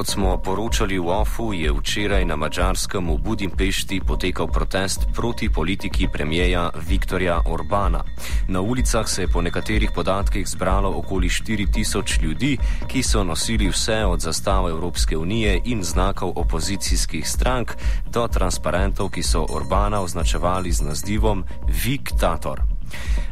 [0.00, 6.08] Kot smo poročali v OFU, je včeraj na Mačarskem v Budimpešti potekal protest proti politiki
[6.08, 8.00] premijeja Viktorja Orbana.
[8.48, 12.56] Na ulicah se je po nekaterih podatkih zbralo okoli 4000 ljudi,
[12.88, 17.76] ki so nosili vse od zastav Evropske unije in znakov opozicijskih strank
[18.08, 22.69] do transparentov, ki so Orbana označevali z nazivom Viktator.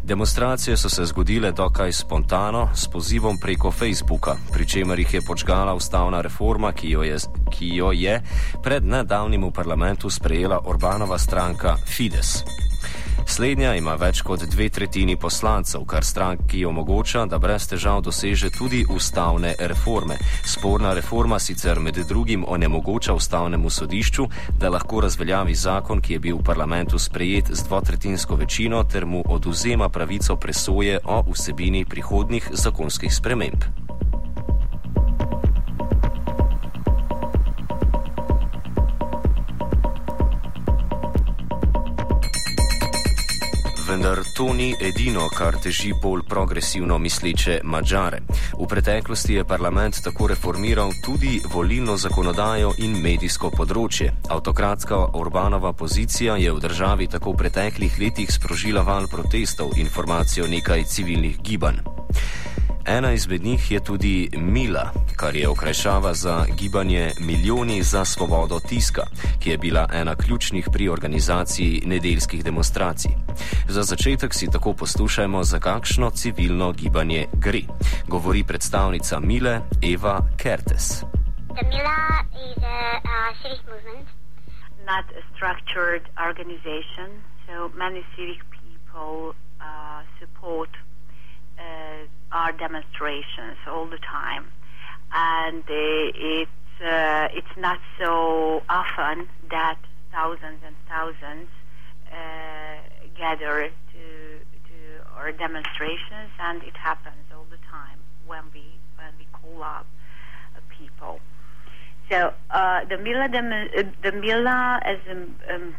[0.02, 5.74] Demonstracije so se zgodile dokaj spontano, s pozivom preko Facebooka, pri čemer jih je počgala
[5.74, 7.16] ustavna reforma, ki jo je,
[7.50, 8.23] ki jo je
[8.62, 12.67] pred nedavnim v parlamentu sprejela Orbanova stranka Fides.
[13.28, 18.80] Slednja ima več kot dve tretjini poslancev, kar stranki omogoča, da brez težav doseže tudi
[18.88, 20.16] ustavne reforme.
[20.48, 24.27] Sporna reforma sicer med drugim onemogoča ustavnemu sodišču,
[24.59, 29.23] da lahko razveljavi zakon, ki je bil v parlamentu sprejet z dvotretinsko večino, ter mu
[29.29, 33.68] oduzema pravico presoje o vsebini prihodnih zakonskih sprememb.
[44.38, 48.20] To ni edino, kar teži bolj progresivno misleče Mačare.
[48.60, 54.12] V preteklosti je parlament tako reformiral tudi volilno zakonodajo in medijsko področje.
[54.30, 60.46] Autokratska Orbanova pozicija je v državi tako v preteklih letih sprožila val protestov in formacijo
[60.46, 61.82] nekaj civilnih gibanj.
[62.90, 69.03] Ena izmed njih je tudi Mila, kar je okrajšava za gibanje Milijoni za svobodo tiska,
[69.41, 73.10] ki je bila ena ključnih pri organizaciji nedeljskih demonstracij.
[73.69, 77.62] Za začetek si tako poslušajmo, za kakšno civilno gibanje gre.
[78.06, 81.04] Govori predstavnica Mile Eva Kertes.
[81.62, 83.00] Mila je
[83.42, 84.09] civic movement.
[84.92, 87.09] Not a structured organization,
[87.47, 90.70] so many civic people uh, support
[91.59, 94.47] uh, our demonstrations all the time,
[95.12, 96.50] and uh, it's
[96.84, 99.78] uh, it's not so often that
[100.12, 101.49] thousands and thousands
[102.12, 102.76] uh,
[103.16, 108.65] gather to to our demonstrations, and it happens all the time when we
[108.97, 109.87] when we call up
[110.55, 111.21] uh, people.
[112.10, 115.75] So uh, the Mila dem- the Mila as a, um,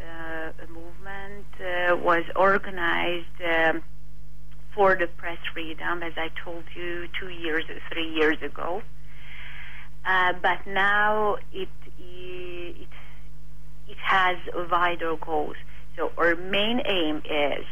[0.00, 1.46] a movement
[2.04, 3.40] was organized.
[3.44, 3.82] Um,
[4.74, 8.82] for the press freedom, as I told you two years, three years ago.
[10.04, 11.68] Uh, but now it,
[11.98, 12.88] it
[13.88, 14.36] it has
[14.70, 15.56] wider goals.
[15.96, 17.66] So our main aim is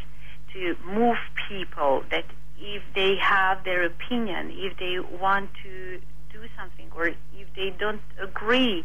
[0.52, 1.16] to move
[1.48, 2.24] people that
[2.58, 6.00] if they have their opinion, if they want to
[6.32, 8.84] do something, or if they don't agree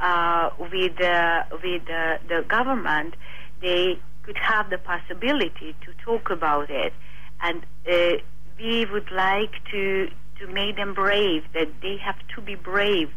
[0.00, 3.14] uh, with the, with the government,
[3.60, 6.92] they could have the possibility to talk about it
[7.40, 8.16] and uh,
[8.58, 11.44] we would like to to make them brave.
[11.54, 13.10] That they have to be brave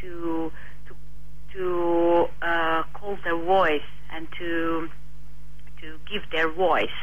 [0.00, 0.52] to
[0.86, 0.94] to
[1.54, 4.88] to uh, call their voice and to
[5.80, 6.98] to give their voice.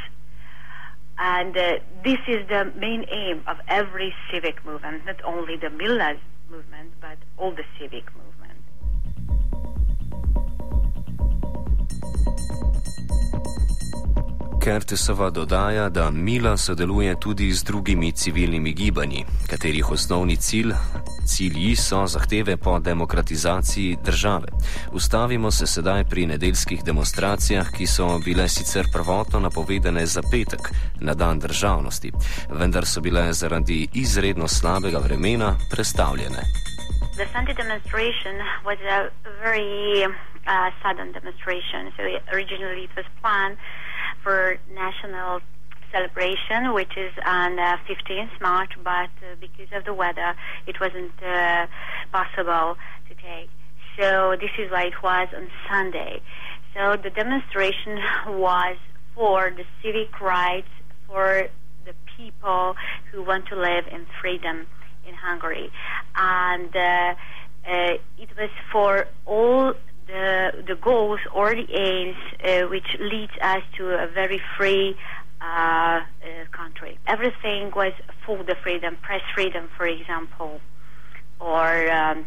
[1.17, 6.17] And uh, this is the main aim of every civic movement, not only the Mila's
[6.49, 8.38] movement, but all the civic movements.
[14.69, 20.73] Kertesova dodaja, da Mila sodeluje tudi z drugimi civilnimi gibanji, katerih osnovni cilj,
[21.25, 24.47] cilji so zahteve po demokratizaciji države.
[24.91, 30.69] Ustavimo se sedaj pri nedeljskih demonstracijah, ki so bile sicer prvotno napovedane za petek,
[30.99, 32.11] na dan državnosti,
[32.49, 36.41] vendar so bile zaradi izredno slabega vremena prestavljene.
[37.17, 39.09] The Sunday demonstration was a
[39.43, 41.81] very uh, sudden demonstration.
[41.97, 42.01] So
[42.35, 43.57] originally it was planned
[44.23, 45.41] for national
[45.91, 50.35] celebration, which is on uh, 15th March, but uh, because of the weather,
[50.67, 51.67] it wasn't uh,
[52.11, 52.77] possible
[53.07, 53.49] to take.
[53.99, 56.21] So this is why it was on Sunday.
[56.73, 58.77] So the demonstration was
[59.15, 60.69] for the civic rights
[61.07, 61.47] for
[61.85, 62.75] the people
[63.11, 64.67] who want to live in freedom
[65.07, 65.71] in Hungary,
[66.15, 67.15] and uh,
[67.67, 69.73] uh, it was for all
[70.09, 74.95] the, the goals or the aims uh, which leads us to a very free
[75.41, 76.01] uh, uh,
[76.51, 76.97] country.
[77.07, 77.93] Everything was
[78.25, 80.59] for the freedom, press freedom, for example,
[81.39, 82.25] or um,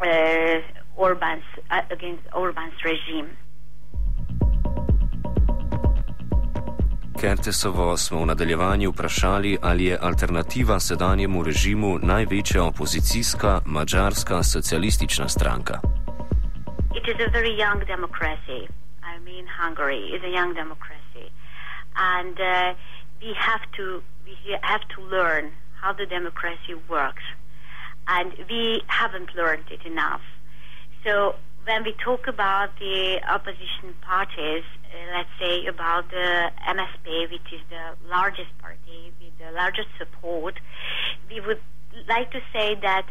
[0.00, 0.58] uh,
[0.96, 3.30] Orban's uh, against Orban's regime.
[7.20, 15.93] Kertesovo smo v nadaljevanju vprašali, ali je alternativa sedanjemu režimu največja opozicijska mađarska socialistična stranka.
[17.06, 18.68] It is a very young democracy.
[19.02, 21.30] I mean, Hungary is a young democracy,
[21.96, 22.74] and uh,
[23.20, 27.22] we have to we have to learn how the democracy works.
[28.06, 30.20] and we haven't learned it enough.
[31.04, 37.48] So when we talk about the opposition parties, uh, let's say about the MSP, which
[37.52, 40.60] is the largest party with the largest support,
[41.30, 41.60] we would
[42.08, 43.06] like to say that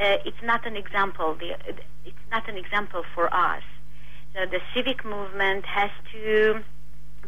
[0.00, 1.34] uh, it's not an example.
[1.34, 1.56] The,
[2.04, 3.62] it's not an example for us.
[4.34, 6.62] So the civic movement has to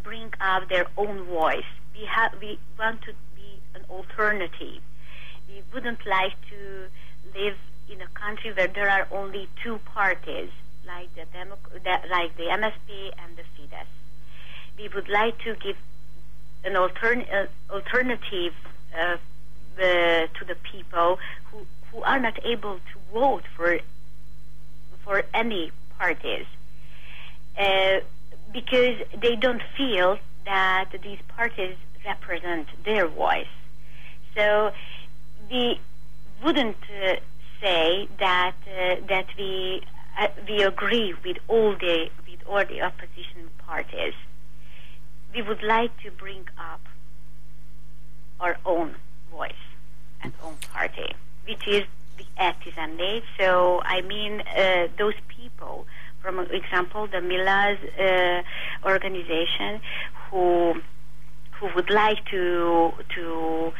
[0.02, 1.70] bring up their own voice.
[1.94, 4.80] We have we want to be an alternative.
[5.48, 6.86] We wouldn't like to
[7.38, 7.56] live
[7.90, 10.50] in a country where there are only two parties,
[10.86, 11.58] like the, Demo-
[12.10, 13.86] like the MSP and the Fidesz.
[14.78, 15.76] We would like to give
[16.64, 18.54] an altern- uh, alternative
[18.98, 19.16] uh,
[19.78, 21.18] to the people
[21.50, 23.78] who, who are not able to vote for
[25.04, 26.46] for any parties
[27.58, 27.98] uh,
[28.52, 33.54] because they don't feel that these parties represent their voice.
[34.34, 34.72] So
[35.50, 35.80] we
[36.42, 37.16] wouldn't uh,
[37.60, 39.82] say that uh, that we
[40.18, 44.14] uh, we agree with all the with all the opposition parties.
[45.34, 46.80] We would like to bring up
[48.40, 48.96] our own
[49.30, 49.64] voice
[50.22, 51.14] and own party,
[51.46, 51.84] which is
[52.18, 53.22] the artisan day.
[53.38, 55.86] So I mean uh, those people,
[56.20, 58.42] from example, the Mila's uh,
[58.88, 59.80] organization,
[60.30, 60.74] who
[61.58, 63.72] who would like to to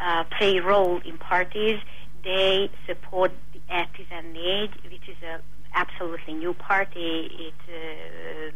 [0.00, 1.78] uh, play a role in parties.
[2.22, 5.40] They support the Artisan League, which is a
[5.74, 7.30] absolutely new party.
[7.48, 8.52] It, uh,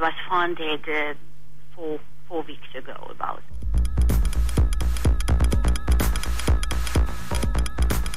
[0.00, 1.14] was founded uh,
[1.74, 2.00] four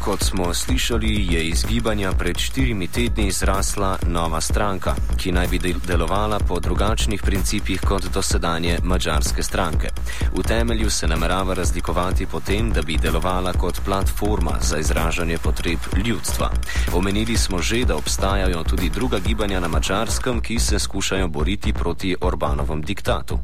[0.05, 5.59] Kot smo slišali, je iz gibanja pred štirimi tedni zrasla nova stranka, ki naj bi
[5.87, 9.89] delovala po drugačnih principih kot dosedanje mačarske stranke.
[10.33, 15.79] V temelju se namerava razlikovati po tem, da bi delovala kot platforma za izražanje potreb
[16.05, 16.51] ljudstva.
[16.93, 22.15] Omenili smo že, da obstajajo tudi druga gibanja na mačarskem, ki se skušajo boriti proti
[22.21, 23.39] Orbanovem diktatu.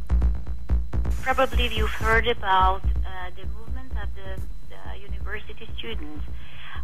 [1.24, 6.32] Probably you've heard about uh, the movement of the, the university students.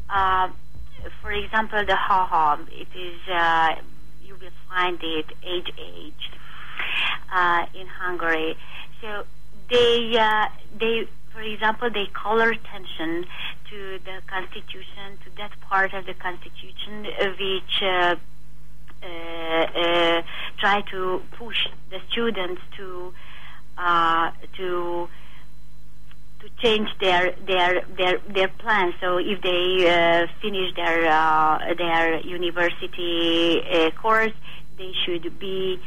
[0.10, 0.50] Uh,
[1.22, 3.76] for example, the ha-ha, it is, uh,
[4.24, 6.36] you will find it age-aged
[7.34, 8.58] uh, in Hungary.
[9.02, 9.26] So
[9.70, 10.48] they, uh,
[10.80, 13.26] they, for example, they call attention
[13.70, 17.06] to the constitution, to that part of the constitution
[17.40, 18.16] which uh,
[19.04, 20.22] uh,
[20.58, 23.14] try to push the students to
[24.58, 24.66] to
[26.62, 28.96] change their their their their plans.
[29.00, 34.34] So if they uh, finish their uh, their university uh, course,
[34.78, 35.80] they should be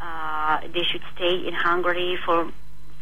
[0.00, 2.50] uh, they should stay in Hungary for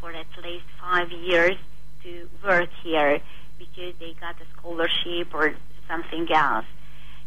[0.01, 1.57] for at least five years
[2.03, 3.21] to work here
[3.59, 5.55] because they got a scholarship or
[5.89, 6.67] something else.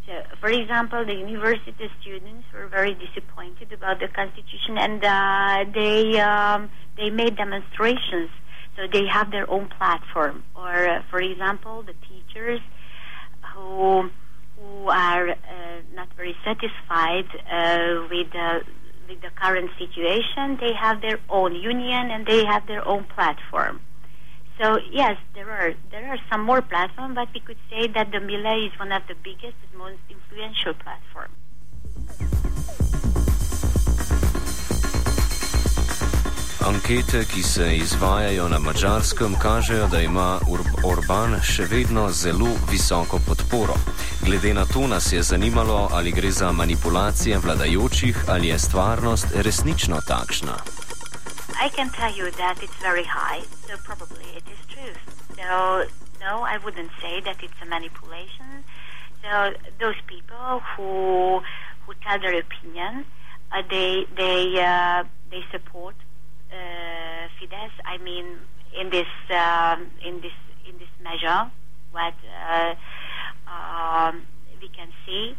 [0.05, 6.19] So, for example, the university students were very disappointed about the constitution, and uh, they
[6.19, 8.29] um, they made demonstrations
[8.75, 10.43] so they have their own platform.
[10.55, 12.59] Or, uh, for example, the teachers
[13.53, 14.09] who
[14.57, 15.35] who are uh,
[15.93, 18.61] not very satisfied uh, with the
[19.07, 23.79] with the current situation, they have their own union and they have their own platform.
[24.59, 28.19] So yes, there are there are some more platforms, but we could say that the
[28.19, 31.35] Millet is one of the biggest and most influential platforms.
[36.65, 40.39] Ankete, ki se izvajajo na mačarskem, kažejo, da ima
[40.83, 43.75] Orban še vedno zelo visoko podporo.
[44.25, 49.99] Glede na to nas je zanimalo, ali gre za manipulacije vladajočih ali je stvarnost resnično
[50.07, 50.55] takšna.
[51.65, 54.95] I can tell you that it's very high, so probably it is true.
[55.37, 55.85] So,
[56.25, 58.65] no, I wouldn't say that it's a manipulation.
[59.21, 59.53] So,
[59.83, 61.43] those people who
[61.85, 63.05] who tell their opinion,
[63.51, 65.95] uh, they they uh, they support
[66.51, 67.71] uh, Fidesz.
[67.85, 68.37] I mean,
[68.79, 70.33] in this um, in this
[70.67, 71.51] in this measure,
[71.91, 72.13] what
[72.49, 72.75] uh,
[73.47, 74.23] um,
[74.61, 75.35] we can see,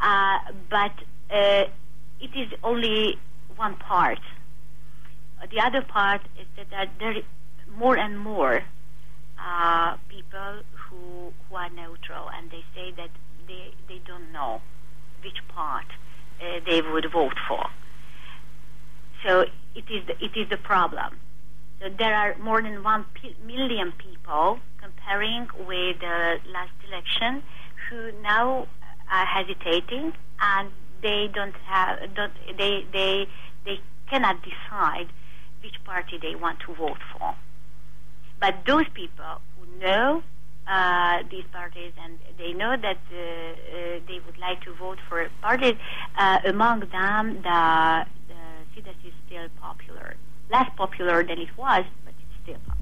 [0.00, 0.38] uh,
[0.70, 0.92] but
[1.30, 1.64] uh,
[2.20, 3.18] it is only
[3.56, 4.20] one part.
[5.50, 7.22] The other part is that there are
[7.76, 8.62] more and more
[9.40, 13.10] uh, people who who are neutral, and they say that
[13.46, 14.60] they they don't know
[15.22, 15.86] which part
[16.40, 17.66] uh, they would vote for.
[19.24, 19.44] So
[19.74, 21.18] it is the, it is the problem.
[21.80, 27.42] So there are more than one p- million people comparing with the last election
[27.88, 28.66] who now
[29.10, 30.70] are hesitating and
[31.02, 33.28] they don't have don't, they they
[33.64, 35.08] they cannot decide
[35.62, 37.34] which party they want to vote for.
[38.40, 40.22] But those people who know
[40.68, 45.26] uh, these parties, and they know that uh, uh, they would like to vote for
[45.40, 45.76] parties.
[46.16, 48.06] Uh, among them, the,
[48.78, 50.14] Fidesz is still popular,
[50.52, 52.77] less popular than it was, but it's still popular.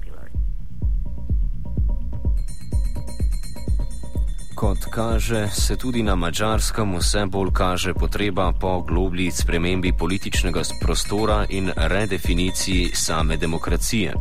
[4.57, 11.45] Kot kaže, se tudi na mačarskem vse bolj kaže potreba po globlji spremembi političnega prostora
[11.49, 14.13] in redefiniciji same demokracije.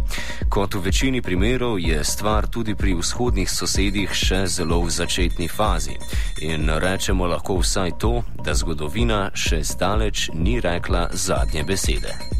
[0.49, 5.97] Kot v večini primerov je stvar tudi pri vzhodnih sosedih še zelo v začetni fazi.
[6.45, 12.36] In rečemo lahko vsaj to, da zgodovina še zdaleč ni rekla zadnje besede.